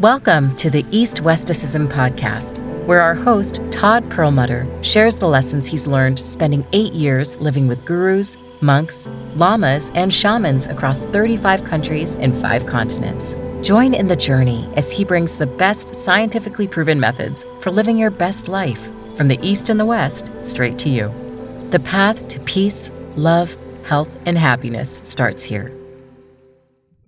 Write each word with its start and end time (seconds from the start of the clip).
Welcome 0.00 0.54
to 0.56 0.68
the 0.68 0.84
East 0.90 1.22
Westicism 1.22 1.88
podcast, 1.88 2.58
where 2.84 3.00
our 3.00 3.14
host, 3.14 3.60
Todd 3.72 4.04
Perelmuter, 4.10 4.66
shares 4.84 5.16
the 5.16 5.26
lessons 5.26 5.66
he's 5.66 5.86
learned 5.86 6.18
spending 6.18 6.66
eight 6.72 6.92
years 6.92 7.38
living 7.38 7.66
with 7.66 7.84
gurus, 7.86 8.36
monks, 8.60 9.08
lamas, 9.34 9.90
and 9.94 10.12
shamans 10.12 10.66
across 10.66 11.04
35 11.04 11.64
countries 11.64 12.14
and 12.16 12.38
five 12.42 12.66
continents. 12.66 13.34
Join 13.66 13.94
in 13.94 14.06
the 14.06 14.16
journey 14.16 14.68
as 14.76 14.92
he 14.92 15.02
brings 15.02 15.36
the 15.36 15.46
best 15.46 15.94
scientifically 15.94 16.68
proven 16.68 17.00
methods 17.00 17.44
for 17.62 17.70
living 17.70 17.96
your 17.96 18.10
best 18.10 18.48
life 18.48 18.90
from 19.16 19.28
the 19.28 19.38
East 19.40 19.70
and 19.70 19.80
the 19.80 19.86
West 19.86 20.30
straight 20.40 20.78
to 20.80 20.90
you. 20.90 21.10
The 21.70 21.80
path 21.80 22.28
to 22.28 22.40
peace, 22.40 22.92
love, 23.16 23.56
health, 23.84 24.10
and 24.26 24.36
happiness 24.36 24.98
starts 25.04 25.42
here. 25.42 25.72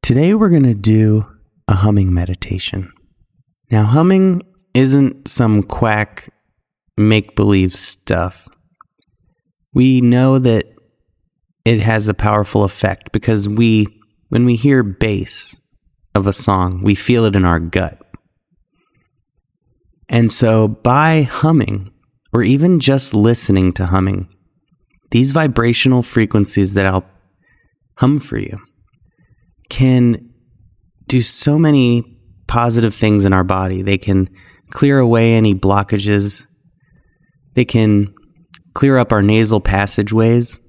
Today 0.00 0.34
we're 0.34 0.48
going 0.48 0.62
to 0.62 0.74
do 0.74 1.26
a 1.68 1.74
humming 1.74 2.12
meditation. 2.12 2.92
Now, 3.70 3.84
humming 3.84 4.42
isn't 4.74 5.28
some 5.28 5.62
quack 5.62 6.30
make 6.96 7.36
believe 7.36 7.76
stuff. 7.76 8.48
We 9.72 10.00
know 10.00 10.38
that 10.38 10.66
it 11.64 11.80
has 11.80 12.08
a 12.08 12.14
powerful 12.14 12.64
effect 12.64 13.12
because 13.12 13.48
we, 13.48 13.86
when 14.30 14.44
we 14.46 14.56
hear 14.56 14.82
bass 14.82 15.60
of 16.14 16.26
a 16.26 16.32
song, 16.32 16.82
we 16.82 16.94
feel 16.94 17.24
it 17.26 17.36
in 17.36 17.44
our 17.44 17.60
gut. 17.60 18.00
And 20.08 20.32
so 20.32 20.68
by 20.68 21.22
humming, 21.22 21.92
or 22.32 22.42
even 22.42 22.80
just 22.80 23.12
listening 23.12 23.72
to 23.74 23.86
humming, 23.86 24.28
these 25.10 25.32
vibrational 25.32 26.02
frequencies 26.02 26.74
that 26.74 26.86
I'll 26.86 27.04
hum 27.96 28.18
for 28.18 28.38
you 28.38 28.58
can 29.68 30.27
do 31.08 31.22
so 31.22 31.58
many 31.58 32.18
positive 32.46 32.94
things 32.94 33.24
in 33.24 33.32
our 33.32 33.44
body. 33.44 33.82
They 33.82 33.98
can 33.98 34.30
clear 34.70 34.98
away 34.98 35.34
any 35.34 35.54
blockages, 35.54 36.46
they 37.54 37.64
can 37.64 38.14
clear 38.74 38.98
up 38.98 39.12
our 39.12 39.22
nasal 39.22 39.60
passageways. 39.60 40.60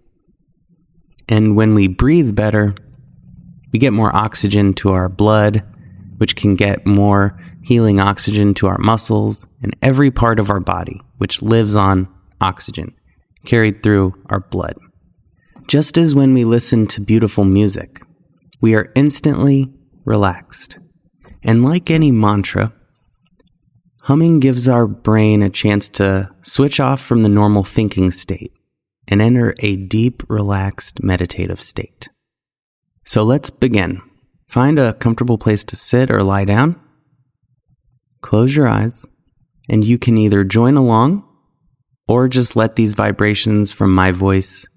And 1.27 1.55
when 1.55 1.75
we 1.75 1.88
breathe 1.88 2.36
better, 2.36 2.73
we 3.72 3.77
get 3.77 3.94
more 3.94 4.16
oxygen 4.16 4.73
to 4.75 4.89
our 4.94 5.09
blood, 5.09 5.64
which 6.17 6.36
can 6.36 6.55
get 6.55 6.88
more 6.88 7.39
healing 7.61 7.99
oxygen 7.99 8.55
to 8.55 8.67
our 8.67 8.80
muscles 8.80 9.45
and 9.61 9.75
every 9.83 10.09
part 10.09 10.39
of 10.39 10.49
our 10.49 10.59
body, 10.59 10.99
which 11.17 11.44
lives 11.44 11.75
on 11.75 12.08
oxygen 12.42 12.95
carried 13.45 13.83
through 13.83 14.16
our 14.30 14.39
blood. 14.39 14.75
Just 15.67 15.97
as 15.97 16.16
when 16.16 16.33
we 16.33 16.45
listen 16.45 16.88
to 16.88 17.02
beautiful 17.02 17.45
music, 17.45 18.02
we 18.59 18.73
are 18.73 18.92
instantly 18.95 19.71
relaxed. 20.05 20.80
And 21.44 21.64
like 21.64 21.89
any 21.89 22.11
mantra, 22.11 22.73
humming 24.03 24.39
gives 24.39 24.67
our 24.67 24.88
brain 24.88 25.42
a 25.42 25.50
chance 25.50 25.88
to 25.89 26.30
switch 26.42 26.80
off 26.80 27.02
from 27.02 27.23
the 27.23 27.30
normal 27.30 27.64
thinking 27.64 28.11
state 28.11 28.52
and 29.08 29.22
enter 29.22 29.55
a 29.59 29.75
deep, 29.75 30.23
relaxed, 30.30 31.03
meditative 31.03 31.61
state. 31.61 32.09
So 33.05 33.23
let's 33.23 33.50
begin. 33.50 34.02
Find 34.47 34.80
a 34.80 34.94
comfortable 34.94 35.38
place 35.38 35.64
to 35.66 35.75
sit 35.75 36.11
or 36.11 36.23
lie 36.23 36.45
down. 36.45 36.80
Close 38.22 38.55
your 38.55 38.67
eyes, 38.67 39.05
and 39.70 39.86
you 39.86 39.97
can 39.97 40.17
either 40.17 40.44
join 40.44 40.75
along 40.75 41.23
or 42.08 42.27
just 42.27 42.55
let 42.55 42.75
these 42.75 42.94
vibrations 42.95 43.72
from 43.72 43.94
my 43.94 44.11
voice 44.11 44.67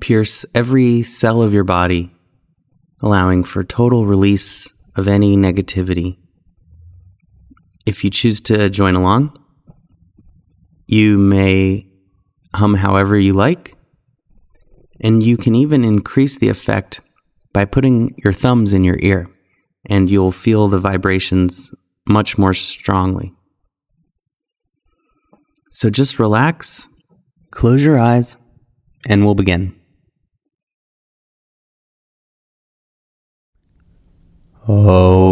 pierce 0.00 0.44
every 0.54 1.02
cell 1.02 1.42
of 1.42 1.54
your 1.54 1.64
body, 1.64 2.12
allowing 3.02 3.44
for 3.44 3.64
total 3.64 4.06
release 4.06 4.72
of 4.96 5.08
any 5.08 5.36
negativity. 5.36 6.18
If 7.84 8.04
you 8.04 8.10
choose 8.10 8.40
to 8.42 8.70
join 8.70 8.94
along, 8.94 9.36
you 10.86 11.18
may 11.18 11.86
hum 12.54 12.74
however 12.74 13.18
you 13.18 13.32
like, 13.32 13.76
and 15.00 15.22
you 15.22 15.36
can 15.36 15.54
even 15.54 15.84
increase 15.84 16.38
the 16.38 16.48
effect 16.48 17.00
by 17.52 17.64
putting 17.64 18.14
your 18.22 18.32
thumbs 18.32 18.72
in 18.72 18.84
your 18.84 18.98
ear, 19.00 19.28
and 19.86 20.10
you'll 20.10 20.30
feel 20.30 20.68
the 20.68 20.78
vibrations 20.78 21.74
much 22.06 22.38
more 22.38 22.54
strongly. 22.54 23.32
So 25.70 25.90
just 25.90 26.18
relax, 26.18 26.88
close 27.50 27.84
your 27.84 27.98
eyes, 27.98 28.36
and 29.06 29.24
we'll 29.24 29.34
begin. 29.34 29.81
Oh. 34.68 35.22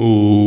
Ooh. 0.00 0.39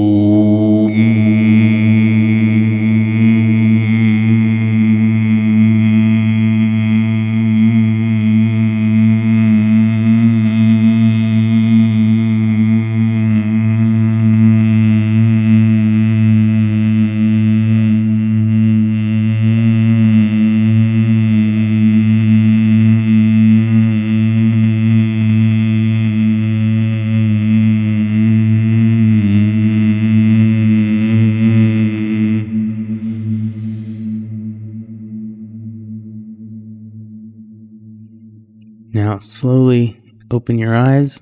Now, 38.94 39.18
slowly 39.18 40.00
open 40.30 40.60
your 40.60 40.76
eyes 40.76 41.20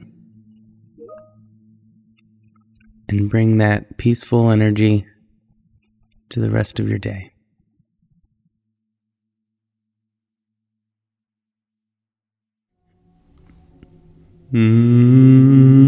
and 3.07 3.29
bring 3.29 3.59
that 3.59 3.97
peaceful 3.97 4.51
energy 4.51 5.05
to 6.29 6.41
the 6.41 6.51
rest 6.51 6.81
of 6.81 6.89
your 6.89 6.99
day. 6.99 7.31
Mm. 14.51 15.80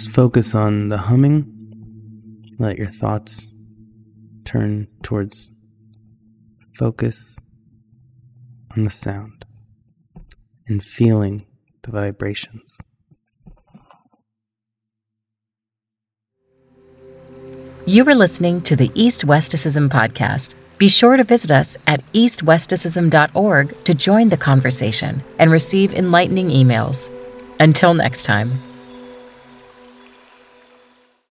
Just 0.00 0.14
focus 0.14 0.54
on 0.54 0.88
the 0.88 0.96
humming. 0.96 1.44
Let 2.58 2.78
your 2.78 2.88
thoughts 2.88 3.54
turn 4.46 4.88
towards 5.02 5.52
focus 6.74 7.38
on 8.74 8.84
the 8.84 8.90
sound 8.90 9.44
and 10.66 10.82
feeling 10.82 11.42
the 11.82 11.90
vibrations. 11.90 12.80
You 17.84 18.06
were 18.06 18.14
listening 18.14 18.62
to 18.62 18.76
the 18.76 18.90
East 18.94 19.26
Westicism 19.26 19.90
podcast. 19.90 20.54
Be 20.78 20.88
sure 20.88 21.18
to 21.18 21.24
visit 21.24 21.50
us 21.50 21.76
at 21.86 22.00
eastwesticism.org 22.14 23.84
to 23.84 23.92
join 23.92 24.30
the 24.30 24.38
conversation 24.38 25.22
and 25.38 25.50
receive 25.50 25.92
enlightening 25.92 26.48
emails. 26.48 27.10
Until 27.60 27.92
next 27.92 28.22
time. 28.22 28.69